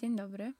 Dzień 0.00 0.16
dobry. 0.16 0.52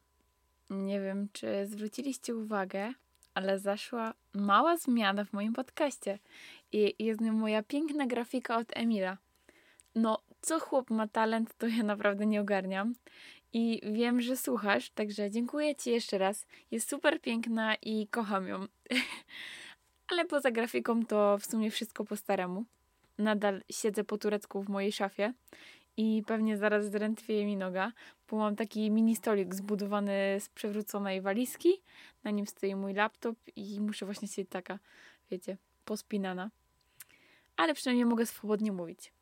Nie 0.71 1.01
wiem, 1.01 1.28
czy 1.32 1.67
zwróciliście 1.67 2.37
uwagę, 2.37 2.92
ale 3.34 3.58
zaszła 3.58 4.14
mała 4.34 4.76
zmiana 4.76 5.25
w 5.25 5.33
moim 5.33 5.53
podcaście. 5.53 6.18
I 6.72 6.94
jest 6.99 7.20
nią 7.20 7.33
moja 7.33 7.62
piękna 7.62 8.06
grafika 8.06 8.56
od 8.56 8.77
Emila. 8.77 9.19
No, 9.95 10.22
co 10.40 10.61
chłop 10.61 10.90
ma 10.90 11.09
talent, 11.09 11.54
to 11.59 11.66
ja 11.66 11.82
naprawdę 11.82 12.27
nie 12.27 12.40
ogarniam. 12.40 12.95
I 13.53 13.80
wiem, 13.93 14.21
że 14.21 14.37
słuchasz, 14.37 14.91
także 14.91 15.30
dziękuję 15.30 15.77
Ci 15.77 15.91
jeszcze 15.91 16.18
raz. 16.18 16.46
Jest 16.70 16.91
super 16.91 17.20
piękna 17.20 17.75
i 17.75 18.09
kocham 18.09 18.48
ją. 18.48 18.66
ale 20.11 20.25
poza 20.25 20.50
grafiką 20.50 21.07
to 21.07 21.39
w 21.39 21.46
sumie 21.46 21.70
wszystko 21.70 22.05
po 22.05 22.16
staremu. 22.16 22.64
Nadal 23.18 23.62
siedzę 23.70 24.05
po 24.05 24.18
turecku 24.18 24.62
w 24.62 24.68
mojej 24.68 24.93
szafie 24.93 25.32
i 25.99 26.23
pewnie 26.27 26.57
zaraz 26.57 26.85
zdrętwieje 26.85 27.46
mi 27.46 27.57
noga, 27.57 27.93
bo 28.31 28.37
mam 28.37 28.57
taki 28.57 28.91
mini 28.91 29.17
stolik 29.17 29.55
zbudowany 29.55 30.37
z 30.41 30.49
przewróconej 30.49 31.21
walizki. 31.21 31.82
Na 32.24 32.30
nim 32.30 32.46
stoi 32.46 32.74
mój 32.74 32.95
laptop 32.95 33.36
i 33.56 33.80
muszę 33.80 34.06
właśnie 34.06 34.28
siedzieć 34.28 34.50
taka, 34.50 34.78
wiecie, 35.30 35.56
pospinana. 35.84 36.50
Ale 37.56 37.74
przynajmniej 37.74 38.06
mogę 38.06 38.27
swobodnie 38.27 38.72
mówić. 38.72 39.12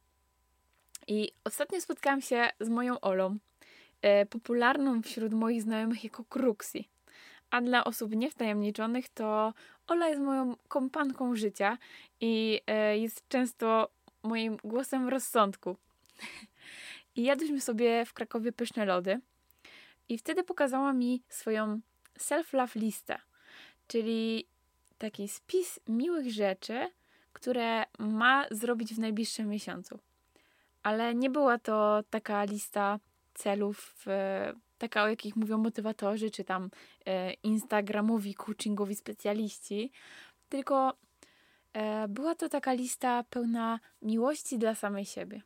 I 1.07 1.33
ostatnio 1.45 1.81
spotkałam 1.81 2.21
się 2.21 2.49
z 2.61 2.69
moją 2.69 3.01
Olą, 3.01 3.39
e, 4.03 4.27
popularną 4.27 5.03
wśród 5.03 5.35
moich 5.35 5.63
znajomych 5.63 6.05
jako 6.05 6.25
Kruxi. 6.25 6.89
A 7.51 7.61
dla 7.61 7.85
osób 7.85 8.15
niewtajemniczonych 8.15 9.09
to 9.09 9.55
Ola 9.87 10.09
jest 10.09 10.21
moją 10.21 10.57
kompanką 10.69 11.37
życia 11.37 11.79
i 12.21 12.61
e, 12.67 12.99
jest 12.99 13.29
często 13.29 13.89
moim 14.23 14.57
głosem 14.65 15.09
rozsądku. 15.09 15.77
I 17.17 17.23
jadłyśmy 17.23 17.61
sobie 17.61 18.05
w 18.05 18.13
Krakowie 18.13 18.53
pyszne 18.53 18.85
lody. 18.85 19.21
I 20.09 20.19
wtedy 20.19 20.45
pokazała 20.45 20.93
mi 20.93 21.23
swoją 21.29 21.81
self-love 22.19 22.77
listę, 22.81 23.19
czyli 23.87 24.47
taki 24.99 25.29
spis 25.29 25.81
miłych 25.89 26.31
rzeczy, 26.33 26.91
które 27.33 27.85
ma 27.99 28.47
zrobić 28.51 28.95
w 28.95 28.99
najbliższym 28.99 29.49
miesiącu. 29.49 29.99
Ale 30.83 31.15
nie 31.15 31.31
była 31.31 31.59
to 31.59 32.03
taka 32.11 32.45
lista 32.45 32.99
celów, 33.35 34.07
taka 34.79 35.03
o 35.03 35.09
jakich 35.09 35.37
mówią 35.37 35.59
motywatorzy, 35.59 36.31
czy 36.31 36.45
tam 36.45 36.71
e, 37.07 37.33
instagramowi, 37.33 38.35
coachingowi 38.35 38.95
specjaliści, 38.95 39.93
tylko 40.49 40.97
e, 41.73 42.09
była 42.09 42.35
to 42.35 42.49
taka 42.49 42.73
lista 42.73 43.25
pełna 43.31 43.81
miłości 44.03 44.59
dla 44.59 44.75
samej 44.75 45.05
siebie. 45.05 45.43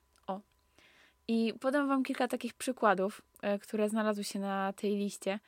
I 1.33 1.55
podam 1.61 1.89
Wam 1.89 2.03
kilka 2.03 2.29
takich 2.29 2.55
przykładów, 2.55 3.23
e, 3.43 3.59
które 3.59 3.89
znalazły 3.89 4.25
się 4.25 4.39
na 4.39 4.73
tej 4.73 4.97
liście. 4.97 5.41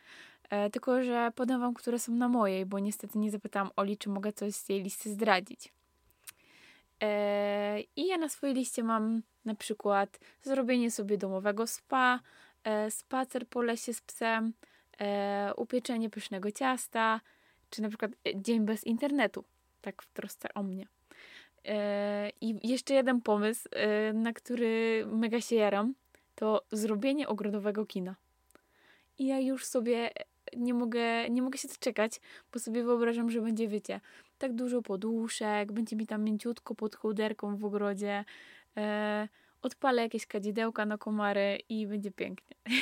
E, 0.51 0.71
tylko, 0.71 1.03
że 1.03 1.33
podam 1.35 1.61
Wam, 1.61 1.75
które 1.75 1.99
są 1.99 2.13
na 2.13 2.29
mojej, 2.29 2.67
bo 2.67 2.79
niestety 2.79 3.19
nie 3.19 3.31
zapytałam 3.31 3.71
Oli, 3.77 3.99
czy 3.99 4.09
mogę 4.09 4.33
coś 4.33 4.55
z 4.55 4.65
tej 4.65 4.83
listy 4.83 5.11
zdradzić. 5.11 5.73
E, 7.01 7.81
I 7.97 8.07
ja 8.07 8.19
na 8.19 8.29
swojej 8.29 8.55
liście 8.55 8.83
mam 8.83 9.23
na 9.45 9.55
przykład 9.55 10.19
zrobienie 10.43 10.91
sobie 10.91 11.19
domowego 11.19 11.67
spa, 11.67 12.21
spacer 12.91 13.49
po 13.49 13.63
lesie 13.63 13.95
z 13.95 14.01
psem, 14.01 14.53
upieczenie 15.57 16.11
pysznego 16.11 16.51
ciasta, 16.51 17.21
czy 17.71 17.83
na 17.83 17.89
przykład 17.89 18.11
dzień 18.35 18.61
bez 18.61 18.85
internetu, 18.85 19.45
tak 19.81 20.03
w 20.03 20.13
trosce 20.13 20.55
o 20.55 20.63
mnie. 20.63 20.87
E, 21.65 22.31
I 22.41 22.69
jeszcze 22.69 22.95
jeden 22.95 23.21
pomysł, 23.21 23.69
e, 23.73 24.13
na 24.13 24.33
który 24.33 25.05
mega 25.07 25.41
się 25.41 25.57
jaram, 25.57 25.95
to 26.35 26.63
zrobienie 26.73 27.29
ogrodowego 27.29 27.87
kina. 27.87 28.17
I 29.19 29.27
ja 29.27 29.41
już 29.41 29.65
sobie 29.65 30.11
nie 30.57 30.75
mogę, 30.75 31.31
nie 31.31 31.43
mogę 31.43 31.59
się 31.59 31.69
doczekać, 31.69 32.21
bo 32.53 32.59
sobie 32.59 32.85
wyobrażam, 32.85 33.31
że 33.31 33.41
będzie, 33.41 33.69
wiecie, 33.69 34.01
tak 34.39 34.53
dużo 34.53 34.83
poduszek, 34.83 35.73
będzie 35.73 35.97
mi 35.97 36.07
tam 36.07 36.25
mięciutko 36.25 36.75
pod 36.75 36.97
chuderką 36.97 37.57
w 37.57 37.65
ogrodzie, 37.65 38.25
e, 38.77 39.29
odpalę 39.63 40.03
jakieś 40.03 40.27
kadzidełka 40.27 40.87
na 40.87 40.99
komary 40.99 41.59
i 41.69 41.87
będzie 41.87 42.11
pięknie. 42.11 42.57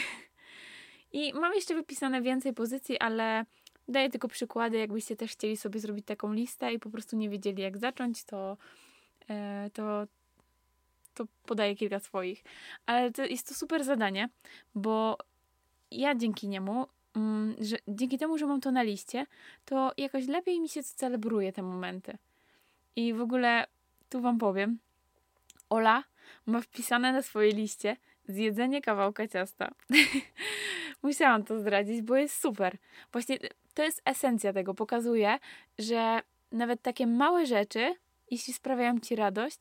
I 1.12 1.32
mam 1.32 1.54
jeszcze 1.54 1.74
wypisane 1.74 2.22
więcej 2.22 2.52
pozycji, 2.52 2.98
ale 2.98 3.44
Daję 3.88 4.10
tylko 4.10 4.28
przykłady, 4.28 4.78
jakbyście 4.78 5.16
też 5.16 5.32
chcieli 5.32 5.56
sobie 5.56 5.80
zrobić 5.80 6.06
taką 6.06 6.32
listę 6.32 6.72
i 6.72 6.78
po 6.78 6.90
prostu 6.90 7.16
nie 7.16 7.30
wiedzieli 7.30 7.62
jak 7.62 7.78
zacząć, 7.78 8.24
to, 8.24 8.56
e, 9.30 9.70
to, 9.72 10.06
to 11.14 11.24
podaję 11.46 11.76
kilka 11.76 12.00
swoich. 12.00 12.44
Ale 12.86 13.10
to 13.10 13.24
jest 13.24 13.48
to 13.48 13.54
super 13.54 13.84
zadanie, 13.84 14.28
bo 14.74 15.18
ja 15.90 16.14
dzięki 16.14 16.48
niemu, 16.48 16.86
mm, 17.16 17.56
że 17.60 17.76
dzięki 17.88 18.18
temu, 18.18 18.38
że 18.38 18.46
mam 18.46 18.60
to 18.60 18.70
na 18.70 18.82
liście, 18.82 19.26
to 19.64 19.92
jakoś 19.96 20.26
lepiej 20.26 20.60
mi 20.60 20.68
się 20.68 20.82
celebruje 20.82 21.52
te 21.52 21.62
momenty. 21.62 22.18
I 22.96 23.14
w 23.14 23.20
ogóle 23.20 23.66
tu 24.08 24.20
wam 24.20 24.38
powiem, 24.38 24.78
Ola 25.70 26.04
ma 26.46 26.60
wpisane 26.60 27.12
na 27.12 27.22
swojej 27.22 27.52
liście 27.52 27.96
zjedzenie 28.28 28.82
kawałka 28.82 29.28
ciasta. 29.28 29.70
Musiałam 31.02 31.44
to 31.44 31.60
zdradzić, 31.60 32.02
bo 32.02 32.16
jest 32.16 32.40
super. 32.40 32.76
Właśnie 33.12 33.38
to 33.74 33.82
jest 33.82 34.02
esencja 34.04 34.52
tego. 34.52 34.74
Pokazuje, 34.74 35.38
że 35.78 36.20
nawet 36.52 36.82
takie 36.82 37.06
małe 37.06 37.46
rzeczy, 37.46 37.94
jeśli 38.30 38.52
sprawiają 38.52 39.00
ci 39.00 39.16
radość, 39.16 39.58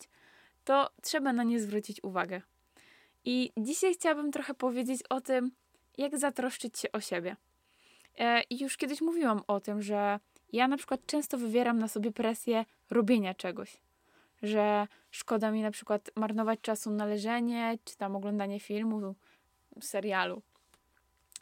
to 0.63 0.89
trzeba 1.01 1.33
na 1.33 1.43
nie 1.43 1.59
zwrócić 1.59 2.03
uwagę. 2.03 2.41
I 3.25 3.51
dzisiaj 3.57 3.93
chciałabym 3.93 4.31
trochę 4.31 4.53
powiedzieć 4.53 5.01
o 5.09 5.21
tym, 5.21 5.51
jak 5.97 6.17
zatroszczyć 6.17 6.79
się 6.79 6.91
o 6.91 7.01
siebie. 7.01 7.35
E, 8.17 8.41
I 8.49 8.63
już 8.63 8.77
kiedyś 8.77 9.01
mówiłam 9.01 9.41
o 9.47 9.59
tym, 9.59 9.81
że 9.81 10.19
ja 10.53 10.67
na 10.67 10.77
przykład 10.77 11.05
często 11.05 11.37
wywieram 11.37 11.79
na 11.79 11.87
sobie 11.87 12.11
presję 12.11 12.65
robienia 12.89 13.33
czegoś. 13.33 13.77
Że 14.41 14.87
szkoda 15.11 15.51
mi 15.51 15.61
na 15.61 15.71
przykład 15.71 16.11
marnować 16.15 16.59
czasu 16.61 16.91
na 16.91 17.05
leżenie, 17.05 17.77
czy 17.83 17.97
tam 17.97 18.15
oglądanie 18.15 18.59
filmu, 18.59 19.15
serialu. 19.81 20.41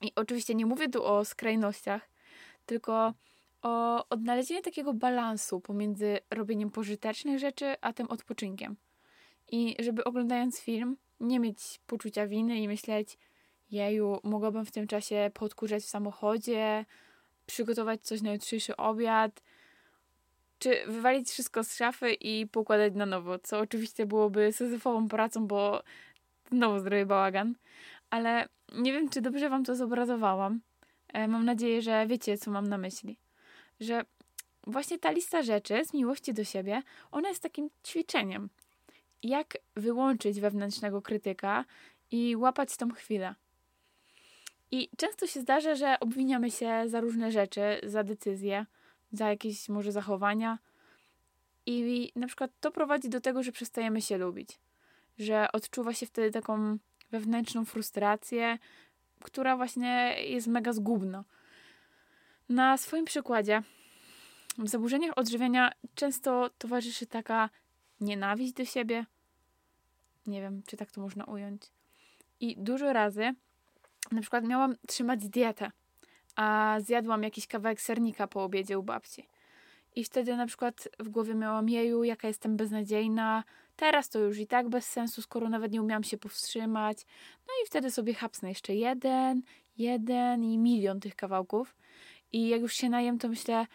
I 0.02 0.12
oczywiście 0.16 0.56
nie 0.56 0.66
mówię 0.66 0.90
tu 0.90 1.04
o 1.04 1.26
skrajnościach, 1.26 2.10
tylko 2.66 3.14
o 3.62 4.06
odnalezienie 4.10 4.62
takiego 4.62 4.94
balansu 4.94 5.62
pomiędzy 5.62 6.20
robieniem 6.30 6.72
pożytecznych 6.72 7.40
rzeczy, 7.40 7.76
a 7.82 7.94
tym 7.94 8.08
odpoczynkiem. 8.08 8.76
I 9.52 9.76
żeby 9.80 10.04
oglądając 10.04 10.60
film 10.60 10.98
nie 11.20 11.40
mieć 11.40 11.80
poczucia 11.88 12.28
winy 12.28 12.60
i 12.60 12.68
myśleć, 12.68 13.18
jeju, 13.72 14.20
mogłabym 14.24 14.66
w 14.66 14.72
tym 14.72 14.88
czasie 14.88 15.32
podkurzać 15.34 15.84
w 15.84 15.90
samochodzie, 15.90 16.86
przygotować 17.46 18.02
coś 18.02 18.22
na 18.22 18.34
jutrzejszy 18.34 18.76
obiad, 18.78 19.42
czy 20.60 20.86
wywalić 20.88 21.30
wszystko 21.30 21.64
z 21.64 21.76
szafy 21.76 22.14
i 22.14 22.48
pokładać 22.48 22.94
na 22.96 23.06
nowo, 23.06 23.40
co 23.40 23.60
oczywiście 23.60 24.06
byłoby 24.06 24.54
syzyfową 24.54 25.08
pracą, 25.08 25.48
bo 25.48 25.84
znowu 26.52 26.80
zrobię 26.80 27.06
bałagan. 27.06 27.56
Ale 28.10 28.48
nie 28.76 28.94
wiem, 28.94 29.10
czy 29.10 29.22
dobrze 29.22 29.50
Wam 29.50 29.64
to 29.64 29.76
zobrazowałam. 29.76 30.60
E, 31.14 31.28
mam 31.28 31.46
nadzieję, 31.46 31.82
że 31.82 32.08
wiecie, 32.08 32.38
co 32.38 32.52
mam 32.52 32.68
na 32.68 32.78
myśli. 32.78 33.18
Że 33.80 34.06
właśnie 34.68 35.00
ta 35.00 35.12
lista 35.12 35.42
rzeczy 35.42 35.86
z 35.86 35.94
miłości 35.94 36.34
do 36.34 36.44
siebie, 36.44 36.82
ona 37.12 37.30
jest 37.30 37.44
takim 37.44 37.70
ćwiczeniem. 37.88 38.50
Jak 39.24 39.58
wyłączyć 39.76 40.40
wewnętrznego 40.40 41.02
krytyka 41.02 41.66
i 42.12 42.36
łapać 42.36 42.78
tą 42.78 42.92
chwilę. 42.92 43.36
I 44.72 44.90
często 44.98 45.28
się 45.28 45.42
zdarza, 45.42 45.76
że 45.76 46.00
obwiniamy 46.00 46.52
się 46.52 46.84
za 46.86 47.02
różne 47.02 47.32
rzeczy, 47.32 47.62
za 47.84 48.04
decyzje, 48.04 48.66
za 49.12 49.30
jakieś 49.30 49.70
może 49.70 49.92
zachowania. 49.92 50.60
I 51.66 52.12
na 52.16 52.28
przykład 52.28 52.52
to 52.60 52.72
prowadzi 52.72 53.10
do 53.10 53.22
tego, 53.22 53.44
że 53.44 53.52
przestajemy 53.52 54.02
się 54.02 54.18
lubić. 54.18 54.60
Że 55.18 55.48
odczuwa 55.54 55.94
się 55.94 56.06
wtedy 56.06 56.32
taką 56.32 56.78
wewnętrzną 57.12 57.66
frustrację, 57.66 58.58
która 59.22 59.58
właśnie 59.58 60.16
jest 60.20 60.48
mega 60.48 60.74
zgubna. 60.74 61.24
Na 62.50 62.78
swoim 62.78 63.06
przykładzie 63.06 63.62
w 64.58 64.68
zaburzeniach 64.68 65.18
odżywiania 65.18 65.72
często 65.96 66.50
towarzyszy 66.58 67.08
taka 67.08 67.50
nienawiść 68.02 68.54
do 68.54 68.66
siebie. 68.66 69.06
Nie 70.28 70.42
wiem, 70.42 70.64
czy 70.68 70.78
tak 70.78 70.92
to 70.92 71.02
można 71.02 71.26
ująć. 71.26 71.62
I 72.40 72.56
dużo 72.58 72.94
razy 72.94 73.36
na 74.12 74.22
przykład 74.22 74.44
miałam 74.44 74.76
trzymać 74.88 75.30
dietę, 75.30 75.72
a 76.36 76.78
zjadłam 76.82 77.24
jakiś 77.24 77.48
kawałek 77.48 77.82
sernika 77.82 78.28
po 78.28 78.44
obiedzie 78.44 78.80
u 78.80 78.84
babci. 78.84 79.28
I 79.98 80.04
wtedy 80.04 80.38
na 80.38 80.46
przykład 80.46 80.90
w 81.00 81.10
głowie 81.10 81.36
miałam 81.36 81.70
jeju, 81.70 82.04
jaka 82.04 82.28
jestem 82.28 82.58
beznadziejna, 82.58 83.44
Teraz 83.78 84.10
to 84.10 84.20
już 84.20 84.40
i 84.40 84.48
tak 84.48 84.70
bez 84.70 84.86
sensu, 84.86 85.22
skoro 85.22 85.50
nawet 85.50 85.72
nie 85.72 85.82
umiałam 85.82 86.04
się 86.04 86.18
powstrzymać. 86.18 86.98
No 87.48 87.54
i 87.64 87.68
wtedy 87.68 87.92
sobie 87.92 88.14
hapsnę 88.14 88.50
jeszcze 88.50 88.76
jeden, 88.76 89.42
jeden 89.78 90.44
i 90.44 90.58
milion 90.58 91.00
tych 91.00 91.16
kawałków. 91.16 91.76
I 92.32 92.48
jak 92.48 92.62
już 92.62 92.74
się 92.74 92.90
najem, 92.90 93.20
to 93.20 93.28
myślę, 93.28 93.66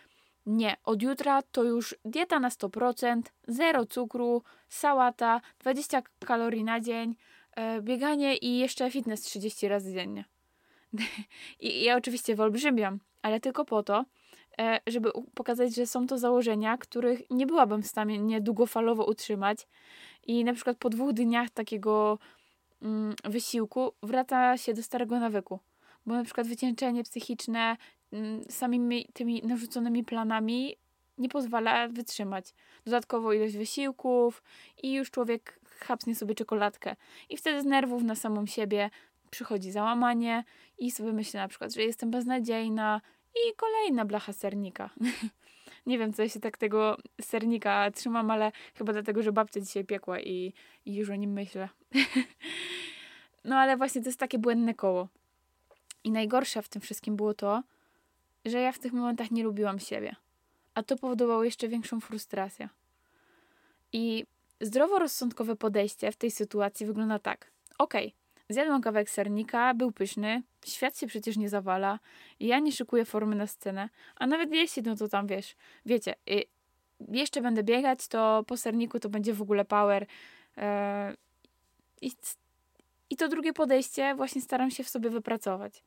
nie, 0.47 0.77
od 0.85 1.03
jutra 1.03 1.43
to 1.43 1.65
już 1.65 1.95
dieta 2.05 2.41
na 2.41 2.49
100%, 2.49 3.23
zero 3.49 3.87
cukru, 3.87 4.43
sałata, 4.69 5.41
20 5.59 6.03
kalorii 6.27 6.65
na 6.65 6.81
dzień, 6.81 7.17
yy, 7.57 7.83
bieganie 7.83 8.37
i 8.37 8.59
jeszcze 8.59 8.91
fitness 8.91 9.21
30 9.21 9.69
razy 9.69 9.93
dziennie. 9.93 10.25
I 11.61 11.85
ja 11.85 11.97
oczywiście 11.97 12.35
wyolbrzymiam, 12.35 13.01
ale 13.23 13.41
tylko 13.41 13.65
po 13.65 13.83
to, 13.83 14.05
żeby 14.87 15.11
pokazać, 15.35 15.75
że 15.75 15.87
są 15.87 16.07
to 16.07 16.19
założenia, 16.19 16.77
których 16.79 17.31
nie 17.31 17.47
byłabym 17.47 17.83
w 17.83 17.87
stanie 17.87 18.41
długofalowo 18.41 19.05
utrzymać. 19.05 19.67
I 20.27 20.45
na 20.45 20.53
przykład 20.53 20.77
po 20.77 20.91
dwóch 20.91 21.13
dniach 21.13 21.51
takiego 21.51 22.19
mm, 22.83 23.15
wysiłku 23.25 23.93
wraca 24.03 24.57
się 24.57 24.75
do 24.75 24.83
starego 24.83 25.21
nawyku. 25.21 25.61
Bo 26.07 26.15
na 26.15 26.25
przykład 26.25 26.47
wycieńczenie 26.47 27.05
psychiczne 27.05 27.77
mm, 28.13 28.45
samymi 28.49 29.09
tymi 29.13 29.43
narzuconymi 29.43 30.05
planami 30.05 30.77
nie 31.19 31.29
pozwala 31.29 31.89
wytrzymać. 31.89 32.55
Dodatkowo 32.85 33.33
ilość 33.33 33.57
wysiłków 33.57 34.43
i 34.83 34.93
już 34.93 35.11
człowiek 35.11 35.61
chapsnie 35.81 36.15
sobie 36.15 36.35
czekoladkę. 36.35 36.97
I 37.29 37.37
wtedy 37.37 37.63
z 37.63 37.65
nerwów 37.65 38.03
na 38.03 38.15
samą 38.15 38.47
siebie 38.47 38.91
przychodzi 39.31 39.71
załamanie 39.71 40.45
i 40.79 40.91
sobie 40.91 41.13
myślę 41.13 41.41
na 41.41 41.49
przykład, 41.49 41.75
że 41.75 41.83
jestem 41.83 42.11
beznadziejna 42.11 43.01
i 43.35 43.55
kolejna 43.57 44.05
blacha 44.05 44.33
sernika. 44.33 44.91
nie 45.87 45.99
wiem, 45.99 46.13
co 46.13 46.23
ja 46.23 46.29
się 46.29 46.41
tak 46.41 46.59
tego 46.59 46.97
sernika 47.21 47.91
trzymam, 47.91 48.31
ale 48.31 48.53
chyba 48.75 48.93
dlatego, 48.93 49.23
że 49.23 49.33
babcia 49.33 49.61
dzisiaj 49.61 49.85
piekła 49.85 50.21
i, 50.21 50.53
i 50.87 50.95
już 50.95 51.11
o 51.11 51.15
nim 51.15 51.33
myślę. 51.33 51.69
no 53.45 53.57
ale 53.57 53.77
właśnie 53.77 54.03
to 54.03 54.09
jest 54.09 54.21
takie 54.21 54.39
błędne 54.39 54.75
koło. 54.75 55.09
I 56.05 56.11
najgorsze 56.11 56.63
w 56.63 56.69
tym 56.69 56.83
wszystkim 56.83 57.17
było 57.17 57.35
to, 57.35 57.63
że 58.45 58.61
ja 58.61 58.73
w 58.73 58.79
tych 58.79 58.93
momentach 58.93 59.31
nie 59.31 59.45
lubiłam 59.45 59.79
siebie. 59.79 60.17
A 60.75 60.83
to 60.83 60.97
powodowało 60.97 61.45
jeszcze 61.45 61.69
większą 61.69 62.01
frustrację. 62.01 62.69
I 63.93 64.25
zdroworozsądkowe 64.61 65.57
podejście 65.57 66.13
w 66.13 66.17
tej 66.17 66.31
sytuacji 66.31 66.87
wygląda 66.87 67.19
tak. 67.19 67.51
Okej, 67.79 68.07
okay, 68.07 68.22
zjadłam 68.53 68.83
kawałek 68.83 69.11
sernika, 69.11 69.75
był 69.75 69.93
pyszny, 69.93 70.43
świat 70.67 70.99
się 70.99 71.07
przecież 71.07 71.37
nie 71.37 71.49
zawala, 71.49 71.99
ja 72.41 72.59
nie 72.59 72.73
szykuję 72.73 73.05
formy 73.05 73.37
na 73.37 73.47
scenę, 73.47 73.89
a 74.17 74.27
nawet 74.27 74.53
jeśli, 74.53 74.83
no 74.83 74.97
to 74.97 75.09
tam 75.09 75.27
wiesz, 75.27 75.57
wiecie, 75.87 76.15
y, 76.31 76.45
jeszcze 77.09 77.41
będę 77.41 77.63
biegać, 77.63 78.09
to 78.09 78.45
po 78.47 78.57
serniku 78.57 79.01
to 79.01 79.09
będzie 79.09 79.35
w 79.35 79.43
ogóle 79.43 79.65
power. 79.65 80.07
Yy, 80.57 80.63
i, 82.01 82.13
I 83.11 83.17
to 83.17 83.29
drugie 83.29 83.53
podejście 83.53 84.15
właśnie 84.15 84.41
staram 84.41 84.71
się 84.71 84.85
w 84.85 84.89
sobie 84.89 85.11
wypracować 85.11 85.83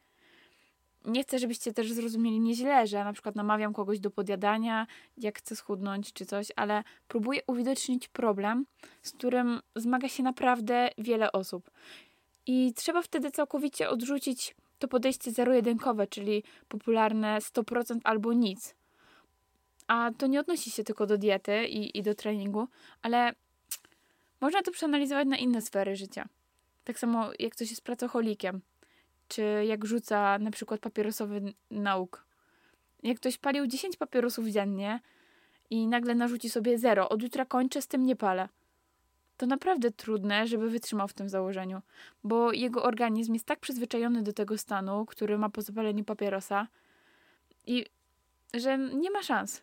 nie 1.06 1.24
chcę, 1.24 1.40
żebyście 1.40 1.74
też 1.74 1.92
zrozumieli 1.92 2.42
mnie 2.42 2.54
źle, 2.54 2.88
że 2.88 3.04
na 3.04 3.14
przykład 3.14 3.36
namawiam 3.36 3.74
kogoś 3.74 4.00
do 4.00 4.12
podjadania, 4.12 4.88
jak 5.18 5.38
chce 5.38 5.56
schudnąć 5.56 6.14
czy 6.14 6.26
coś, 6.26 6.48
ale 6.56 6.84
próbuję 7.08 7.42
uwidocznić 7.48 8.08
problem, 8.08 8.66
z 9.02 9.12
którym 9.12 9.62
zmaga 9.76 10.10
się 10.10 10.24
naprawdę 10.24 10.90
wiele 10.98 11.32
osób. 11.32 11.72
I 12.48 12.74
trzeba 12.74 13.02
wtedy 13.02 13.32
całkowicie 13.32 13.90
odrzucić 13.90 14.56
to 14.80 14.88
podejście 14.88 15.32
zero-jedynkowe, 15.32 16.08
czyli 16.08 16.44
popularne 16.68 17.38
100% 17.40 18.00
albo 18.04 18.34
nic. 18.34 18.76
A 19.88 20.12
to 20.18 20.28
nie 20.28 20.40
odnosi 20.40 20.72
się 20.72 20.84
tylko 20.84 21.06
do 21.06 21.18
diety 21.18 21.66
i, 21.68 21.98
i 21.98 22.04
do 22.04 22.16
treningu, 22.16 22.68
ale 23.02 23.34
można 24.42 24.62
to 24.62 24.72
przeanalizować 24.72 25.28
na 25.28 25.38
inne 25.38 25.62
sfery 25.62 25.96
życia. 25.96 26.28
Tak 26.84 27.00
samo 27.00 27.30
jak 27.40 27.54
ktoś 27.54 27.70
jest 27.70 27.84
pracocholikiem 27.84 28.62
czy 29.28 29.66
jak 29.68 29.86
rzuca 29.86 30.40
na 30.40 30.52
przykład 30.52 30.80
papierosowy 30.80 31.54
nauk. 31.72 32.26
Jak 33.04 33.18
ktoś 33.18 33.38
palił 33.38 33.68
10 33.68 33.98
papierosów 33.98 34.48
dziennie 34.48 35.00
i 35.70 35.88
nagle 35.88 36.16
narzuci 36.16 36.50
sobie 36.50 36.78
zero, 36.78 37.10
od 37.10 37.22
jutra 37.22 37.46
kończę, 37.46 37.82
z 37.82 37.88
tym 37.88 38.06
nie 38.06 38.16
palę. 38.16 38.50
To 39.38 39.46
naprawdę 39.46 39.92
trudne, 39.92 40.48
żeby 40.48 40.70
wytrzymał 40.70 41.08
w 41.08 41.14
tym 41.14 41.30
założeniu, 41.30 41.82
bo 42.24 42.52
jego 42.52 42.84
organizm 42.84 43.34
jest 43.34 43.46
tak 43.46 43.60
przyzwyczajony 43.60 44.24
do 44.24 44.34
tego 44.34 44.58
stanu, 44.58 45.06
który 45.06 45.38
ma 45.38 45.50
po 45.50 45.62
zapaleniu 45.62 46.04
papierosa, 46.04 46.68
i 47.68 47.86
że 48.54 48.78
nie 48.78 49.12
ma 49.12 49.24
szans. 49.24 49.62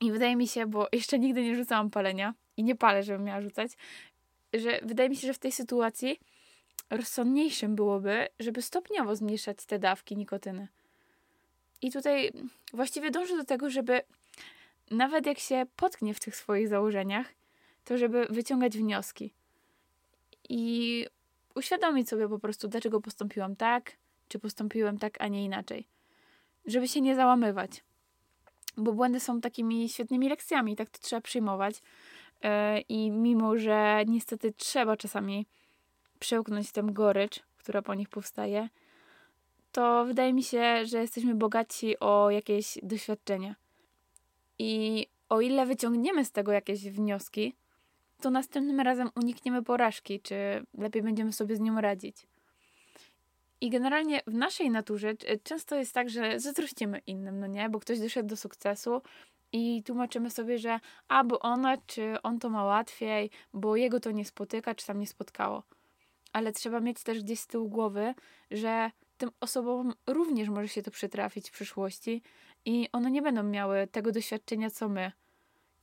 I 0.00 0.12
wydaje 0.12 0.36
mi 0.36 0.48
się, 0.48 0.66
bo 0.66 0.88
jeszcze 0.92 1.18
nigdy 1.18 1.42
nie 1.42 1.56
rzucałam 1.56 1.90
palenia 1.90 2.34
i 2.56 2.64
nie 2.64 2.76
palę, 2.76 3.02
żebym 3.02 3.24
miała 3.24 3.40
rzucać, 3.40 3.72
że 4.54 4.80
wydaje 4.82 5.08
mi 5.08 5.16
się, 5.16 5.26
że 5.26 5.34
w 5.34 5.38
tej 5.38 5.52
sytuacji 5.52 6.20
rozsądniejszym 6.90 7.74
byłoby, 7.74 8.28
żeby 8.40 8.62
stopniowo 8.62 9.16
zmniejszać 9.16 9.64
te 9.66 9.78
dawki 9.78 10.16
nikotyny. 10.16 10.68
I 11.82 11.92
tutaj 11.92 12.32
właściwie 12.72 13.10
dążę 13.10 13.36
do 13.36 13.44
tego, 13.44 13.70
żeby 13.70 14.00
nawet 14.90 15.26
jak 15.26 15.38
się 15.38 15.66
potknie 15.76 16.14
w 16.14 16.20
tych 16.20 16.36
swoich 16.36 16.68
założeniach, 16.68 17.26
to 17.86 17.98
żeby 17.98 18.26
wyciągać 18.30 18.78
wnioski 18.78 19.32
i 20.48 21.06
uświadomić 21.54 22.08
sobie 22.08 22.28
po 22.28 22.38
prostu, 22.38 22.68
dlaczego 22.68 23.00
postąpiłam 23.00 23.56
tak, 23.56 23.92
czy 24.28 24.38
postąpiłem 24.38 24.98
tak, 24.98 25.20
a 25.20 25.28
nie 25.28 25.44
inaczej. 25.44 25.86
Żeby 26.66 26.88
się 26.88 27.00
nie 27.00 27.14
załamywać. 27.16 27.84
Bo 28.76 28.92
błędy 28.92 29.20
są 29.20 29.40
takimi 29.40 29.88
świetnymi 29.88 30.28
lekcjami, 30.28 30.76
tak 30.76 30.90
to 30.90 30.98
trzeba 30.98 31.20
przyjmować. 31.20 31.82
Yy, 32.42 32.50
I 32.88 33.10
mimo, 33.10 33.58
że 33.58 34.04
niestety 34.06 34.52
trzeba 34.52 34.96
czasami 34.96 35.46
przełknąć 36.18 36.72
tę 36.72 36.82
gorycz, 36.84 37.40
która 37.58 37.82
po 37.82 37.94
nich 37.94 38.08
powstaje, 38.08 38.68
to 39.72 40.04
wydaje 40.04 40.32
mi 40.32 40.42
się, 40.42 40.86
że 40.86 41.00
jesteśmy 41.00 41.34
bogaci 41.34 42.00
o 42.00 42.30
jakieś 42.30 42.78
doświadczenia. 42.82 43.54
I 44.58 45.06
o 45.28 45.40
ile 45.40 45.66
wyciągniemy 45.66 46.24
z 46.24 46.32
tego 46.32 46.52
jakieś 46.52 46.88
wnioski, 46.90 47.54
to 48.20 48.30
następnym 48.30 48.80
razem 48.80 49.10
unikniemy 49.16 49.62
porażki, 49.62 50.20
czy 50.20 50.66
lepiej 50.78 51.02
będziemy 51.02 51.32
sobie 51.32 51.56
z 51.56 51.60
nią 51.60 51.80
radzić. 51.80 52.26
I 53.60 53.70
generalnie 53.70 54.20
w 54.26 54.34
naszej 54.34 54.70
naturze 54.70 55.14
często 55.42 55.76
jest 55.76 55.94
tak, 55.94 56.10
że 56.10 56.40
zazdrościmy 56.40 56.98
innym, 57.06 57.40
no 57.40 57.46
nie? 57.46 57.68
Bo 57.68 57.80
ktoś 57.80 58.00
doszedł 58.00 58.28
do 58.28 58.36
sukcesu 58.36 59.02
i 59.52 59.82
tłumaczymy 59.82 60.30
sobie, 60.30 60.58
że 60.58 60.80
albo 61.08 61.38
ona, 61.38 61.76
czy 61.86 62.22
on 62.22 62.38
to 62.38 62.50
ma 62.50 62.64
łatwiej, 62.64 63.30
bo 63.52 63.76
jego 63.76 64.00
to 64.00 64.10
nie 64.10 64.24
spotyka, 64.24 64.74
czy 64.74 64.86
tam 64.86 64.98
nie 64.98 65.06
spotkało 65.06 65.62
ale 66.36 66.52
trzeba 66.52 66.80
mieć 66.80 67.02
też 67.02 67.22
gdzieś 67.22 67.40
z 67.40 67.46
tyłu 67.46 67.68
głowy, 67.68 68.14
że 68.50 68.90
tym 69.16 69.30
osobom 69.40 69.94
również 70.06 70.48
może 70.48 70.68
się 70.68 70.82
to 70.82 70.90
przytrafić 70.90 71.48
w 71.48 71.52
przyszłości 71.52 72.22
i 72.64 72.88
one 72.92 73.10
nie 73.10 73.22
będą 73.22 73.42
miały 73.42 73.86
tego 73.86 74.12
doświadczenia 74.12 74.70
co 74.70 74.88
my. 74.88 75.12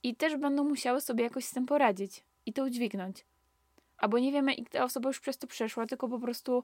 I 0.03 0.15
też 0.15 0.37
będą 0.37 0.63
musiały 0.63 1.01
sobie 1.01 1.23
jakoś 1.23 1.45
z 1.45 1.51
tym 1.51 1.65
poradzić 1.65 2.23
i 2.45 2.53
to 2.53 2.63
udźwignąć. 2.63 3.25
Albo 3.97 4.19
nie 4.19 4.31
wiemy, 4.31 4.53
i 4.53 4.65
ta 4.65 4.83
osoba 4.83 5.09
już 5.09 5.19
przez 5.19 5.37
to 5.37 5.47
przeszła, 5.47 5.85
tylko 5.85 6.09
po 6.09 6.19
prostu 6.19 6.63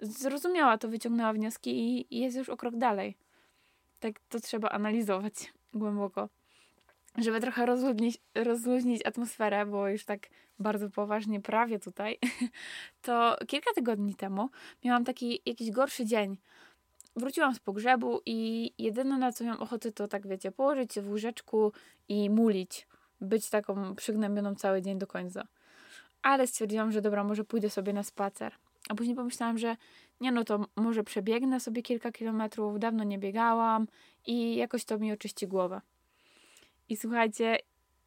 zrozumiała 0.00 0.78
to, 0.78 0.88
wyciągnęła 0.88 1.32
wnioski 1.32 1.70
i, 2.10 2.18
jest 2.20 2.36
już 2.36 2.48
o 2.48 2.56
krok 2.56 2.76
dalej. 2.76 3.16
Tak 4.00 4.20
to 4.28 4.40
trzeba 4.40 4.68
analizować 4.68 5.34
głęboko 5.74 6.28
żeby 7.18 7.40
trochę 7.40 7.66
rozluźnić, 7.66 8.18
rozluźnić 8.34 9.06
atmosferę, 9.06 9.66
bo 9.66 9.88
już 9.88 10.04
tak 10.04 10.28
bardzo 10.58 10.90
poważnie 10.90 11.40
prawie 11.40 11.78
tutaj, 11.78 12.18
to 13.02 13.36
kilka 13.48 13.70
tygodni 13.74 14.14
temu 14.14 14.50
miałam 14.84 15.04
taki 15.04 15.42
jakiś 15.46 15.70
gorszy 15.70 16.06
dzień. 16.06 16.36
Wróciłam 17.16 17.54
z 17.54 17.58
pogrzebu 17.58 18.20
i 18.26 18.70
jedyne 18.78 19.18
na 19.18 19.32
co 19.32 19.44
miałam 19.44 19.60
ochotę 19.60 19.92
to 19.92 20.08
tak 20.08 20.26
wiecie, 20.26 20.52
położyć 20.52 20.94
się 20.94 21.02
w 21.02 21.08
łóżeczku 21.08 21.72
i 22.08 22.30
mulić. 22.30 22.86
Być 23.20 23.50
taką 23.50 23.94
przygnębioną 23.94 24.54
cały 24.54 24.82
dzień 24.82 24.98
do 24.98 25.06
końca. 25.06 25.46
Ale 26.22 26.46
stwierdziłam, 26.46 26.92
że 26.92 27.00
dobra, 27.00 27.24
może 27.24 27.44
pójdę 27.44 27.70
sobie 27.70 27.92
na 27.92 28.02
spacer. 28.02 28.52
A 28.88 28.94
później 28.94 29.16
pomyślałam, 29.16 29.58
że 29.58 29.76
nie 30.20 30.32
no 30.32 30.44
to 30.44 30.64
może 30.76 31.04
przebiegnę 31.04 31.60
sobie 31.60 31.82
kilka 31.82 32.12
kilometrów, 32.12 32.78
dawno 32.78 33.04
nie 33.04 33.18
biegałam 33.18 33.86
i 34.26 34.56
jakoś 34.56 34.84
to 34.84 34.98
mi 34.98 35.12
oczyści 35.12 35.46
głowę. 35.46 35.80
I 36.88 36.96
słuchajcie, 36.96 37.58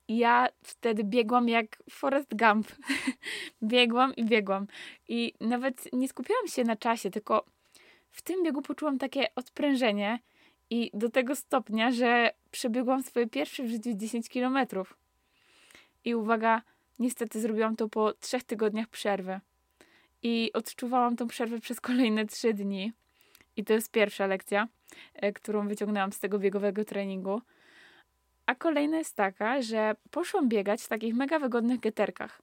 ja 0.08 0.48
wtedy 0.64 1.04
biegłam 1.04 1.50
jak 1.50 1.84
Forrest 1.90 2.36
Gump. 2.36 2.68
biegłam 3.64 4.16
i 4.16 4.26
biegłam. 4.26 4.68
I 5.08 5.34
nawet 5.40 5.94
nie 5.94 6.08
skupiałam 6.08 6.48
się 6.48 6.64
na 6.64 6.76
czasie, 6.76 7.12
tylko 7.12 7.46
w 8.14 8.22
tym 8.22 8.44
biegu 8.44 8.62
poczułam 8.62 8.98
takie 8.98 9.36
odprężenie 9.36 10.20
i 10.70 10.92
do 10.94 11.10
tego 11.10 11.36
stopnia, 11.36 11.92
że 11.92 12.34
przebiegłam 12.52 13.04
swoje 13.04 13.28
pierwsze 13.28 13.64
w 13.64 13.68
życiu 13.68 13.90
10 13.94 14.30
kilometrów. 14.30 14.98
I 16.06 16.16
uwaga, 16.16 16.62
niestety 17.00 17.42
zrobiłam 17.42 17.76
to 17.76 17.90
po 17.90 18.14
trzech 18.14 18.44
tygodniach 18.44 18.88
przerwy. 18.88 19.40
I 20.24 20.52
odczuwałam 20.54 21.16
tą 21.16 21.28
przerwę 21.28 21.60
przez 21.60 21.82
kolejne 21.82 22.26
trzy 22.26 22.54
dni. 22.54 22.94
I 23.56 23.64
to 23.64 23.74
jest 23.74 23.92
pierwsza 23.92 24.28
lekcja, 24.28 24.68
e, 25.14 25.34
którą 25.34 25.68
wyciągnęłam 25.68 26.12
z 26.12 26.20
tego 26.20 26.40
biegowego 26.40 26.86
treningu. 26.86 27.42
A 28.46 28.56
kolejna 28.56 28.98
jest 28.98 29.16
taka, 29.16 29.62
że 29.62 29.96
poszłam 30.12 30.50
biegać 30.50 30.82
w 30.82 30.88
takich 30.88 31.16
mega 31.16 31.40
wygodnych 31.40 31.80
geterkach. 31.80 32.42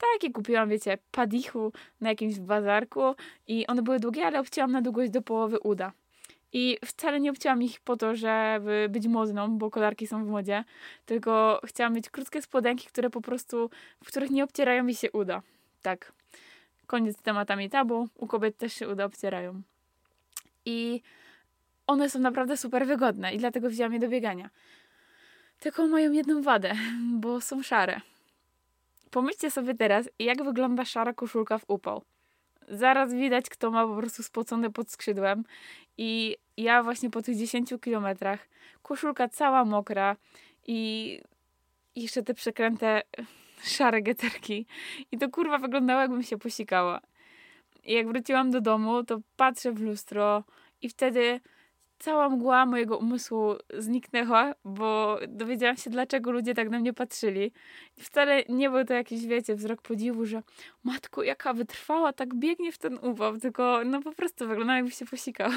Takie 0.00 0.32
kupiłam, 0.32 0.68
wiecie, 0.68 0.98
padichu 1.10 1.72
na 2.00 2.08
jakimś 2.08 2.38
bazarku 2.38 3.14
i 3.48 3.66
one 3.66 3.82
były 3.82 4.00
długie, 4.00 4.26
ale 4.26 4.40
obcięłam 4.40 4.72
na 4.72 4.82
długość 4.82 5.10
do 5.10 5.22
połowy 5.22 5.60
uda. 5.60 5.92
I 6.52 6.78
wcale 6.84 7.20
nie 7.20 7.30
obcięłam 7.30 7.62
ich 7.62 7.80
po 7.80 7.96
to, 7.96 8.16
żeby 8.16 8.86
być 8.90 9.06
modną, 9.06 9.58
bo 9.58 9.70
kolarki 9.70 10.06
są 10.06 10.24
w 10.24 10.28
modzie, 10.28 10.64
tylko 11.06 11.60
chciałam 11.64 11.94
mieć 11.94 12.10
krótkie 12.10 12.42
spodenki, 12.42 12.86
które 12.86 13.10
po 13.10 13.20
prostu, 13.20 13.70
w 14.04 14.06
których 14.06 14.30
nie 14.30 14.44
obcierają 14.44 14.84
mi 14.84 14.94
się 14.94 15.10
uda. 15.10 15.42
Tak. 15.82 16.12
Koniec 16.86 17.18
z 17.18 17.22
tematami 17.22 17.70
tabu. 17.70 18.08
U 18.14 18.26
kobiet 18.26 18.56
też 18.56 18.72
się 18.72 18.88
uda 18.88 19.04
obcierają. 19.04 19.62
i 20.64 21.02
one 21.86 22.10
są 22.10 22.18
naprawdę 22.18 22.56
super 22.56 22.86
wygodne 22.86 23.34
i 23.34 23.38
dlatego 23.38 23.70
wzięłam 23.70 23.92
je 23.92 23.98
do 23.98 24.08
biegania. 24.08 24.50
Tylko 25.60 25.86
mają 25.86 26.12
jedną 26.12 26.42
wadę, 26.42 26.72
bo 27.20 27.40
są 27.40 27.62
szare. 27.62 28.00
Pomyślcie 29.10 29.50
sobie 29.50 29.74
teraz, 29.74 30.08
jak 30.18 30.44
wygląda 30.44 30.84
szara 30.84 31.12
koszulka 31.12 31.58
w 31.58 31.64
upał. 31.68 32.02
Zaraz 32.68 33.14
widać, 33.14 33.48
kto 33.48 33.70
ma 33.70 33.86
po 33.86 33.96
prostu 33.96 34.22
spocone 34.22 34.70
pod 34.70 34.90
skrzydłem. 34.90 35.44
I 35.98 36.36
ja 36.56 36.82
właśnie 36.82 37.10
po 37.10 37.22
tych 37.22 37.36
10 37.36 37.74
kilometrach, 37.80 38.48
koszulka 38.82 39.28
cała 39.28 39.64
mokra 39.64 40.16
i 40.66 41.20
jeszcze 41.96 42.22
te 42.22 42.34
przekręte 42.34 43.02
szare 43.76 44.02
geterki. 44.02 44.66
I 45.12 45.18
to 45.18 45.28
kurwa 45.28 45.58
wyglądało, 45.58 46.00
jakbym 46.00 46.22
się 46.22 46.38
posikała. 46.38 47.00
I 47.84 47.92
jak 47.92 48.08
wróciłam 48.08 48.50
do 48.50 48.60
domu, 48.60 49.04
to 49.04 49.20
patrzę 49.36 49.72
w 49.72 49.80
lustro 49.80 50.44
i 50.82 50.88
wtedy 50.88 51.40
cała 52.00 52.28
mgła 52.28 52.66
mojego 52.66 52.98
umysłu 52.98 53.54
zniknęła, 53.74 54.54
bo 54.64 55.18
dowiedziałam 55.28 55.76
się, 55.76 55.90
dlaczego 55.90 56.30
ludzie 56.30 56.54
tak 56.54 56.68
na 56.70 56.78
mnie 56.78 56.92
patrzyli. 56.92 57.52
I 57.96 58.02
wcale 58.02 58.42
nie 58.48 58.70
był 58.70 58.84
to 58.84 58.94
jakiś, 58.94 59.26
wiecie, 59.26 59.54
wzrok 59.54 59.82
podziwu, 59.82 60.26
że 60.26 60.42
matko, 60.84 61.22
jaka 61.22 61.54
wytrwała, 61.54 62.12
tak 62.12 62.34
biegnie 62.34 62.72
w 62.72 62.78
ten 62.78 62.98
upał, 63.02 63.38
tylko 63.38 63.80
no 63.84 64.02
po 64.02 64.12
prostu 64.12 64.48
wygląda 64.48 64.76
jakby 64.76 64.90
się 64.90 65.06
posikał. 65.06 65.50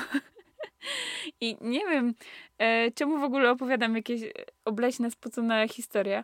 I 1.42 1.58
nie 1.62 1.80
wiem, 1.80 2.14
e, 2.58 2.92
czemu 2.92 3.20
w 3.20 3.24
ogóle 3.24 3.52
opowiadam 3.52 3.96
jakieś 3.96 4.22
obleśne, 4.66 5.12
spocone 5.12 5.68
historie, 5.68 6.24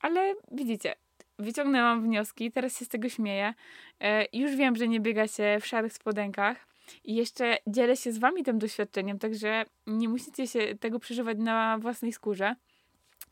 ale 0.00 0.34
widzicie, 0.52 0.94
wyciągnęłam 1.38 2.02
wnioski, 2.02 2.52
teraz 2.52 2.78
się 2.78 2.84
z 2.84 2.88
tego 2.88 3.08
śmieję. 3.08 3.54
E, 4.00 4.26
już 4.32 4.56
wiem, 4.56 4.76
że 4.76 4.88
nie 4.88 5.00
biega 5.00 5.28
się 5.28 5.58
w 5.60 5.66
szarych 5.66 5.92
spodenkach, 5.92 6.69
i 7.04 7.14
jeszcze 7.14 7.56
dzielę 7.66 7.96
się 7.96 8.12
z 8.12 8.18
wami 8.18 8.44
tym 8.44 8.58
doświadczeniem, 8.58 9.18
także 9.18 9.64
nie 9.86 10.08
musicie 10.08 10.46
się 10.46 10.76
tego 10.80 10.98
przeżywać 10.98 11.38
na 11.38 11.78
własnej 11.78 12.12
skórze. 12.12 12.54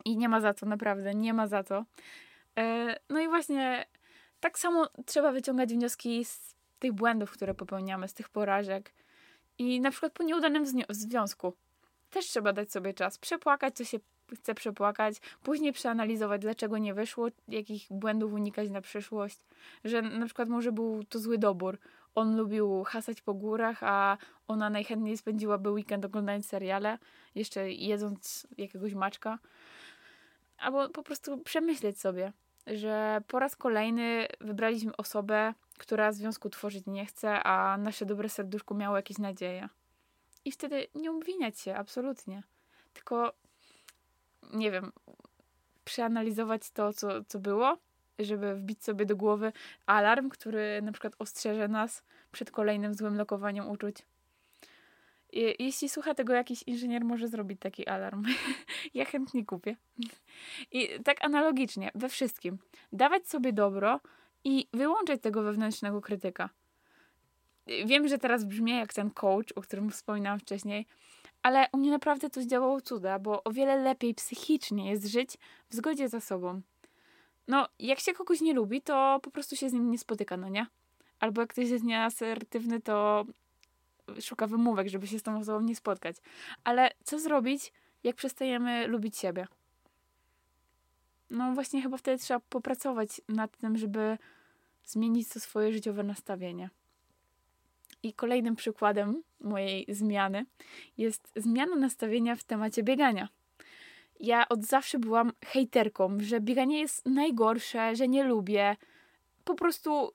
I 0.04 0.16
nie 0.16 0.28
ma 0.28 0.40
za 0.40 0.54
co, 0.54 0.66
naprawdę, 0.66 1.14
nie 1.14 1.34
ma 1.34 1.46
za 1.46 1.64
co. 1.64 1.84
E, 2.58 2.96
no 3.08 3.20
i 3.20 3.28
właśnie 3.28 3.86
tak 4.40 4.58
samo 4.58 4.88
trzeba 5.06 5.32
wyciągać 5.32 5.74
wnioski 5.74 6.24
z 6.24 6.54
tych 6.78 6.92
błędów, 6.92 7.30
które 7.30 7.54
popełniamy, 7.54 8.08
z 8.08 8.14
tych 8.14 8.28
porażek. 8.28 8.94
I 9.58 9.80
na 9.80 9.90
przykład 9.90 10.12
po 10.12 10.22
nieudanym 10.22 10.64
związku 10.88 11.52
też 12.10 12.26
trzeba 12.26 12.52
dać 12.52 12.72
sobie 12.72 12.94
czas, 12.94 13.18
przepłakać, 13.18 13.76
co 13.76 13.84
się 13.84 13.98
chce 14.34 14.54
przepłakać, 14.54 15.16
później 15.42 15.72
przeanalizować, 15.72 16.40
dlaczego 16.40 16.78
nie 16.78 16.94
wyszło, 16.94 17.28
jakich 17.48 17.86
błędów 17.90 18.32
unikać 18.32 18.70
na 18.70 18.80
przyszłość, 18.80 19.38
że 19.84 20.02
na 20.02 20.26
przykład 20.26 20.48
może 20.48 20.72
był 20.72 21.04
to 21.04 21.18
zły 21.18 21.38
dobór, 21.38 21.78
on 22.18 22.36
lubił 22.36 22.84
hasać 22.84 23.20
po 23.20 23.34
górach, 23.34 23.82
a 23.82 24.18
ona 24.48 24.70
najchętniej 24.70 25.16
spędziłaby 25.16 25.70
weekend 25.70 26.04
oglądając 26.04 26.46
seriale, 26.46 26.98
jeszcze 27.34 27.72
jedząc 27.72 28.46
jakiegoś 28.58 28.94
maczka. 28.94 29.38
Albo 30.58 30.88
po 30.88 31.02
prostu 31.02 31.38
przemyśleć 31.38 32.00
sobie, 32.00 32.32
że 32.66 33.22
po 33.26 33.38
raz 33.38 33.56
kolejny 33.56 34.28
wybraliśmy 34.40 34.96
osobę, 34.96 35.54
która 35.78 36.12
związku 36.12 36.50
tworzyć 36.50 36.84
nie 36.86 37.06
chce, 37.06 37.42
a 37.42 37.76
nasze 37.76 38.06
dobre 38.06 38.28
serduszko 38.28 38.74
miało 38.74 38.96
jakieś 38.96 39.18
nadzieje. 39.18 39.68
I 40.44 40.52
wtedy 40.52 40.86
nie 40.94 41.10
obwiniać 41.10 41.60
się, 41.60 41.74
absolutnie. 41.74 42.42
Tylko, 42.94 43.32
nie 44.52 44.70
wiem, 44.70 44.92
przeanalizować 45.84 46.70
to, 46.70 46.92
co, 46.92 47.24
co 47.24 47.38
było 47.38 47.78
żeby 48.18 48.54
wbić 48.54 48.84
sobie 48.84 49.06
do 49.06 49.16
głowy 49.16 49.52
alarm, 49.86 50.28
który 50.28 50.82
na 50.82 50.92
przykład 50.92 51.12
ostrzeże 51.18 51.68
nas 51.68 52.02
przed 52.32 52.50
kolejnym 52.50 52.94
złym 52.94 53.16
lokowaniem 53.16 53.70
uczuć. 53.70 53.96
I, 55.32 55.54
jeśli 55.58 55.88
słucha 55.88 56.14
tego 56.14 56.32
jakiś 56.32 56.62
inżynier, 56.62 57.04
może 57.04 57.28
zrobić 57.28 57.60
taki 57.60 57.86
alarm. 57.86 58.24
ja 58.94 59.04
chętnie 59.04 59.46
kupię. 59.46 59.76
I 60.72 60.88
tak 61.04 61.24
analogicznie, 61.24 61.90
we 61.94 62.08
wszystkim. 62.08 62.58
Dawać 62.92 63.28
sobie 63.28 63.52
dobro 63.52 64.00
i 64.44 64.68
wyłączyć 64.72 65.22
tego 65.22 65.42
wewnętrznego 65.42 66.00
krytyka. 66.00 66.50
Wiem, 67.86 68.08
że 68.08 68.18
teraz 68.18 68.44
brzmi 68.44 68.72
jak 68.72 68.94
ten 68.94 69.10
coach, 69.10 69.52
o 69.56 69.62
którym 69.62 69.90
wspominałam 69.90 70.38
wcześniej, 70.38 70.86
ale 71.42 71.68
u 71.72 71.76
mnie 71.76 71.90
naprawdę 71.90 72.30
to 72.30 72.42
zdziałało 72.42 72.80
cuda, 72.80 73.18
bo 73.18 73.44
o 73.44 73.52
wiele 73.52 73.76
lepiej 73.76 74.14
psychicznie 74.14 74.90
jest 74.90 75.06
żyć 75.06 75.38
w 75.68 75.74
zgodzie 75.74 76.08
ze 76.08 76.20
sobą. 76.20 76.60
No, 77.48 77.68
jak 77.78 78.00
się 78.00 78.12
kogoś 78.12 78.40
nie 78.40 78.54
lubi, 78.54 78.82
to 78.82 79.20
po 79.22 79.30
prostu 79.30 79.56
się 79.56 79.70
z 79.70 79.72
nim 79.72 79.90
nie 79.90 79.98
spotyka, 79.98 80.36
no 80.36 80.48
nie? 80.48 80.66
Albo 81.20 81.40
jak 81.40 81.50
ktoś 81.50 81.68
jest 81.68 81.84
nieasertywny, 81.84 82.80
to 82.80 83.24
szuka 84.20 84.46
wymówek, 84.46 84.88
żeby 84.88 85.06
się 85.06 85.18
z 85.18 85.22
tą 85.22 85.38
osobą 85.38 85.60
nie 85.60 85.76
spotkać. 85.76 86.16
Ale 86.64 86.90
co 87.04 87.18
zrobić, 87.18 87.72
jak 88.04 88.16
przestajemy 88.16 88.86
lubić 88.86 89.18
siebie? 89.18 89.46
No 91.30 91.52
właśnie 91.52 91.82
chyba 91.82 91.96
wtedy 91.96 92.22
trzeba 92.22 92.40
popracować 92.40 93.20
nad 93.28 93.56
tym, 93.56 93.78
żeby 93.78 94.18
zmienić 94.84 95.28
to 95.28 95.40
swoje 95.40 95.72
życiowe 95.72 96.02
nastawienie. 96.02 96.70
I 98.02 98.12
kolejnym 98.12 98.56
przykładem 98.56 99.22
mojej 99.40 99.86
zmiany 99.88 100.46
jest 100.98 101.32
zmiana 101.36 101.76
nastawienia 101.76 102.36
w 102.36 102.44
temacie 102.44 102.82
biegania 102.82 103.28
ja 104.20 104.48
od 104.48 104.64
zawsze 104.64 104.98
byłam 104.98 105.32
hejterką, 105.44 106.16
że 106.20 106.40
bieganie 106.40 106.80
jest 106.80 107.06
najgorsze, 107.06 107.96
że 107.96 108.08
nie 108.08 108.24
lubię. 108.24 108.76
Po 109.44 109.54
prostu 109.54 110.12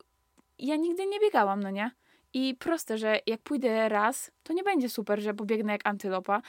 ja 0.59 0.75
nigdy 0.75 1.05
nie 1.05 1.19
biegałam, 1.19 1.63
no 1.63 1.69
nie? 1.69 1.91
I 2.33 2.55
proste, 2.59 2.97
że 2.97 3.19
jak 3.27 3.41
pójdę 3.41 3.89
raz, 3.89 4.31
to 4.43 4.53
nie 4.53 4.63
będzie 4.63 4.89
super, 4.89 5.21
że 5.21 5.33
pobiegnę 5.33 5.71
jak 5.71 5.87
antylopa 5.87 6.41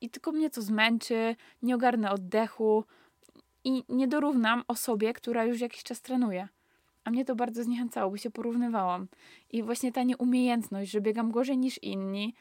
i 0.00 0.10
tylko 0.10 0.32
mnie 0.32 0.50
to 0.50 0.62
zmęczy, 0.62 1.36
nie 1.62 1.74
ogarnę 1.74 2.10
oddechu 2.10 2.84
i 3.64 3.84
nie 3.88 4.08
dorównam 4.08 4.64
osobie, 4.68 5.12
która 5.12 5.44
już 5.44 5.60
jakiś 5.60 5.82
czas 5.82 6.00
trenuje. 6.00 6.48
A 7.04 7.10
mnie 7.10 7.24
to 7.24 7.36
bardzo 7.36 7.62
zniechęcało, 7.64 8.10
bo 8.10 8.16
się 8.16 8.30
porównywałam. 8.30 9.08
I 9.50 9.62
właśnie 9.62 9.92
ta 9.92 10.02
nieumiejętność, 10.02 10.90
że 10.90 11.00
biegam 11.00 11.30
gorzej 11.30 11.58
niż 11.58 11.82
inni, 11.82 12.34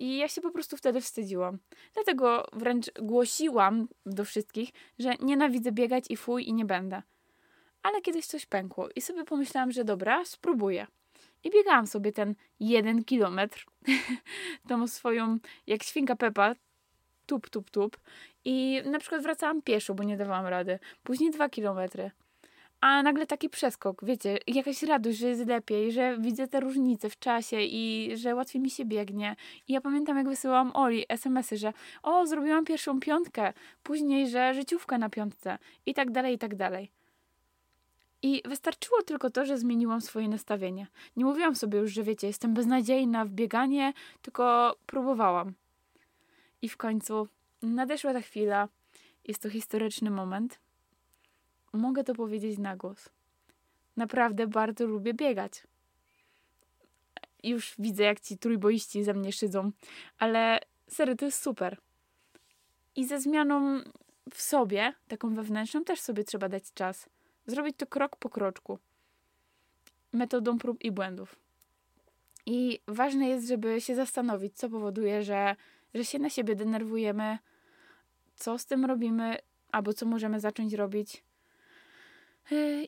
i 0.00 0.16
ja 0.16 0.28
się 0.28 0.40
po 0.40 0.50
prostu 0.50 0.76
wtedy 0.76 1.00
wstydziłam. 1.00 1.58
Dlatego 1.94 2.46
wręcz 2.52 2.90
głosiłam 3.02 3.88
do 4.06 4.24
wszystkich, 4.24 4.70
że 4.98 5.12
nienawidzę 5.20 5.72
biegać 5.72 6.04
i 6.08 6.16
fuj 6.16 6.48
i 6.48 6.52
nie 6.52 6.64
będę. 6.64 7.02
Ale 7.82 8.00
kiedyś 8.00 8.26
coś 8.26 8.46
pękło 8.46 8.88
i 8.96 9.00
sobie 9.00 9.24
pomyślałam, 9.24 9.72
że 9.72 9.84
dobra, 9.84 10.24
spróbuję. 10.24 10.86
I 11.44 11.50
biegałam 11.50 11.86
sobie 11.86 12.12
ten 12.12 12.34
jeden 12.60 13.04
kilometr, 13.04 13.66
tą 14.68 14.86
swoją, 14.86 15.38
jak 15.66 15.82
świnka 15.82 16.16
Pepa, 16.16 16.54
tup, 17.26 17.50
tup, 17.50 17.70
tup. 17.70 18.00
I 18.44 18.82
na 18.84 18.98
przykład 18.98 19.22
wracałam 19.22 19.62
pieszo, 19.62 19.94
bo 19.94 20.04
nie 20.04 20.16
dawałam 20.16 20.46
rady. 20.46 20.78
Później 21.02 21.30
dwa 21.30 21.48
kilometry 21.48 22.10
a 22.80 23.02
nagle 23.02 23.26
taki 23.26 23.48
przeskok, 23.48 24.04
wiecie, 24.04 24.38
jakaś 24.46 24.82
radość, 24.82 25.18
że 25.18 25.28
jest 25.28 25.46
lepiej, 25.46 25.92
że 25.92 26.18
widzę 26.18 26.48
te 26.48 26.60
różnice 26.60 27.10
w 27.10 27.18
czasie 27.18 27.60
i 27.60 28.12
że 28.14 28.34
łatwiej 28.34 28.62
mi 28.62 28.70
się 28.70 28.84
biegnie. 28.84 29.36
I 29.68 29.72
ja 29.72 29.80
pamiętam, 29.80 30.16
jak 30.16 30.28
wysyłałam 30.28 30.70
Oli 30.74 31.04
SMS-y, 31.08 31.56
że 31.56 31.72
o, 32.02 32.26
zrobiłam 32.26 32.64
pierwszą 32.64 33.00
piątkę, 33.00 33.52
później, 33.82 34.28
że 34.28 34.54
życiówka 34.54 34.98
na 34.98 35.10
piątce 35.10 35.58
i 35.86 35.94
tak 35.94 36.10
dalej, 36.10 36.34
i 36.34 36.38
tak 36.38 36.54
dalej. 36.54 36.90
I 38.22 38.42
wystarczyło 38.44 39.02
tylko 39.02 39.30
to, 39.30 39.46
że 39.46 39.58
zmieniłam 39.58 40.00
swoje 40.00 40.28
nastawienie. 40.28 40.86
Nie 41.16 41.24
mówiłam 41.24 41.56
sobie 41.56 41.78
już, 41.78 41.92
że 41.92 42.02
wiecie, 42.02 42.26
jestem 42.26 42.54
beznadziejna 42.54 43.24
w 43.24 43.30
bieganie, 43.30 43.92
tylko 44.22 44.74
próbowałam. 44.86 45.52
I 46.62 46.68
w 46.68 46.76
końcu 46.76 47.28
nadeszła 47.62 48.12
ta 48.12 48.20
chwila. 48.20 48.68
Jest 49.24 49.42
to 49.42 49.50
historyczny 49.50 50.10
moment 50.10 50.58
mogę 51.72 52.04
to 52.04 52.14
powiedzieć 52.14 52.58
na 52.58 52.76
głos. 52.76 53.08
Naprawdę 53.96 54.46
bardzo 54.46 54.86
lubię 54.86 55.14
biegać. 55.14 55.62
Już 57.42 57.74
widzę, 57.78 58.02
jak 58.02 58.20
ci 58.20 58.38
trójboiści 58.38 59.04
ze 59.04 59.14
mnie 59.14 59.32
szydzą, 59.32 59.72
ale 60.18 60.60
serio, 60.88 61.16
to 61.16 61.24
jest 61.24 61.42
super. 61.42 61.78
I 62.96 63.06
ze 63.06 63.20
zmianą 63.20 63.80
w 64.34 64.42
sobie, 64.42 64.94
taką 65.08 65.34
wewnętrzną, 65.34 65.84
też 65.84 66.00
sobie 66.00 66.24
trzeba 66.24 66.48
dać 66.48 66.72
czas. 66.74 67.08
Zrobić 67.46 67.76
to 67.76 67.86
krok 67.86 68.16
po 68.16 68.30
kroczku. 68.30 68.78
Metodą 70.12 70.58
prób 70.58 70.84
i 70.84 70.92
błędów. 70.92 71.36
I 72.46 72.80
ważne 72.88 73.28
jest, 73.28 73.48
żeby 73.48 73.80
się 73.80 73.94
zastanowić, 73.94 74.56
co 74.56 74.68
powoduje, 74.68 75.22
że, 75.22 75.56
że 75.94 76.04
się 76.04 76.18
na 76.18 76.30
siebie 76.30 76.56
denerwujemy, 76.56 77.38
co 78.36 78.58
z 78.58 78.66
tym 78.66 78.84
robimy, 78.84 79.36
albo 79.72 79.92
co 79.92 80.06
możemy 80.06 80.40
zacząć 80.40 80.74
robić, 80.74 81.24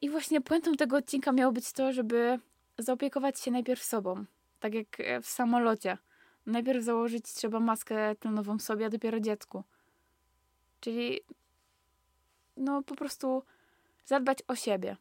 i 0.00 0.10
właśnie 0.10 0.40
puentą 0.40 0.74
tego 0.74 0.96
odcinka 0.96 1.32
miało 1.32 1.52
być 1.52 1.72
to, 1.72 1.92
żeby 1.92 2.38
zaopiekować 2.78 3.40
się 3.40 3.50
najpierw 3.50 3.82
sobą. 3.82 4.24
Tak 4.60 4.74
jak 4.74 4.96
w 5.22 5.26
samolocie. 5.26 5.98
Najpierw 6.46 6.84
założyć 6.84 7.24
trzeba 7.24 7.60
maskę 7.60 8.14
tlenową 8.16 8.58
sobie, 8.58 8.86
a 8.86 8.90
dopiero 8.90 9.20
dziecku. 9.20 9.64
Czyli 10.80 11.20
no 12.56 12.82
po 12.82 12.94
prostu 12.94 13.42
zadbać 14.04 14.38
o 14.48 14.56
siebie. 14.56 14.96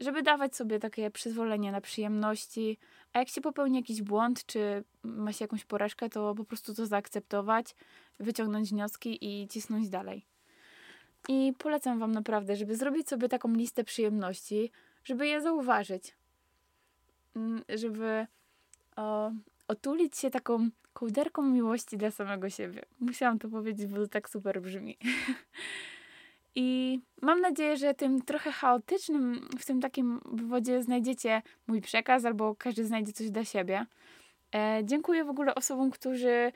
Żeby 0.00 0.22
dawać 0.22 0.56
sobie 0.56 0.78
takie 0.78 1.10
przyzwolenie 1.10 1.72
na 1.72 1.80
przyjemności, 1.80 2.78
A 3.12 3.18
jak 3.18 3.28
się 3.28 3.40
popełni 3.40 3.76
jakiś 3.76 4.02
błąd, 4.02 4.46
czy 4.46 4.84
ma 5.02 5.32
się 5.32 5.44
jakąś 5.44 5.64
porażkę, 5.64 6.08
to 6.08 6.34
po 6.34 6.44
prostu 6.44 6.74
to 6.74 6.86
zaakceptować, 6.86 7.74
wyciągnąć 8.20 8.70
wnioski 8.70 9.18
i 9.20 9.48
cisnąć 9.48 9.88
dalej. 9.88 10.26
I 11.28 11.52
polecam 11.58 11.98
Wam 11.98 12.12
naprawdę, 12.12 12.56
żeby 12.56 12.76
zrobić 12.76 13.08
sobie 13.08 13.28
taką 13.28 13.52
listę 13.52 13.84
przyjemności, 13.84 14.70
żeby 15.04 15.26
je 15.26 15.40
zauważyć. 15.40 16.14
Mm, 17.36 17.62
żeby 17.68 18.26
o, 18.96 19.32
otulić 19.68 20.16
się 20.16 20.30
taką 20.30 20.68
kołderką 20.92 21.42
miłości 21.42 21.96
dla 21.96 22.10
samego 22.10 22.50
siebie. 22.50 22.82
Musiałam 23.00 23.38
to 23.38 23.48
powiedzieć, 23.48 23.86
bo 23.86 23.96
to 23.96 24.08
tak 24.08 24.30
super 24.30 24.62
brzmi. 24.62 24.98
I 26.54 27.00
mam 27.22 27.40
nadzieję, 27.40 27.76
że 27.76 27.94
tym 27.94 28.22
trochę 28.22 28.52
chaotycznym, 28.52 29.48
w 29.58 29.64
tym 29.64 29.80
takim 29.80 30.20
wywodzie 30.32 30.82
znajdziecie 30.82 31.42
mój 31.66 31.80
przekaz, 31.80 32.24
albo 32.24 32.54
każdy 32.54 32.84
znajdzie 32.84 33.12
coś 33.12 33.30
dla 33.30 33.44
siebie. 33.44 33.86
E, 34.54 34.80
dziękuję 34.84 35.24
w 35.24 35.30
ogóle 35.30 35.54
osobom, 35.54 35.90
którzy, 35.90 36.52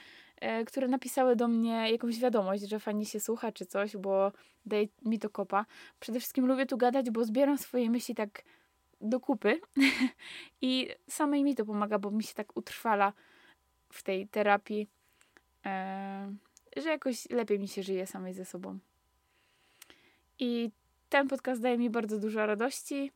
które 0.66 0.88
napisały 0.88 1.36
do 1.36 1.48
mnie 1.48 1.92
jakąś 1.92 2.18
wiadomość, 2.18 2.68
że 2.68 2.80
fajnie 2.80 3.06
się 3.06 3.20
słucha 3.20 3.52
czy 3.52 3.66
coś, 3.66 3.96
bo 3.96 4.32
daje 4.66 4.88
mi 5.02 5.18
to 5.18 5.30
kopa. 5.30 5.66
Przede 6.00 6.20
wszystkim 6.20 6.46
lubię 6.46 6.66
tu 6.66 6.76
gadać, 6.76 7.10
bo 7.10 7.24
zbieram 7.24 7.58
swoje 7.58 7.90
myśli 7.90 8.14
tak 8.14 8.42
do 9.00 9.20
kupy 9.20 9.60
i 10.60 10.88
samej 11.08 11.44
mi 11.44 11.54
to 11.54 11.64
pomaga, 11.64 11.98
bo 11.98 12.10
mi 12.10 12.22
się 12.22 12.34
tak 12.34 12.56
utrwala 12.56 13.12
w 13.92 14.02
tej 14.02 14.28
terapii, 14.28 14.88
e, 15.66 16.32
że 16.76 16.88
jakoś 16.88 17.30
lepiej 17.30 17.58
mi 17.58 17.68
się 17.68 17.82
żyje 17.82 18.06
samej 18.06 18.34
ze 18.34 18.44
sobą. 18.44 18.78
I 20.38 20.70
ten 21.08 21.28
podcast 21.28 21.62
daje 21.62 21.78
mi 21.78 21.90
bardzo 21.90 22.18
dużo 22.18 22.46
radości. 22.46 23.12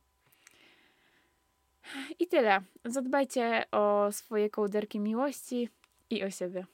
I 2.18 2.26
tyle. 2.26 2.60
Zadbajcie 2.84 3.64
o 3.72 4.12
swoje 4.12 4.50
kołderki 4.50 5.00
miłości 5.00 5.68
i 6.10 6.24
o 6.24 6.30
siebie. 6.30 6.66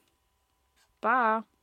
Bye. 1.06 1.55